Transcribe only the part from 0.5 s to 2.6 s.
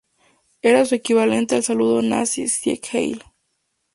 Era su equivalente al saludo Nazi